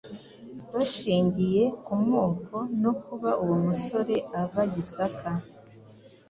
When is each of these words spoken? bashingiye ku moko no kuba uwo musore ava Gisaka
bashingiye 0.73 1.63
ku 1.83 1.93
moko 2.09 2.55
no 2.81 2.91
kuba 3.03 3.29
uwo 3.43 3.55
musore 3.65 4.15
ava 4.41 4.61
Gisaka 4.73 5.29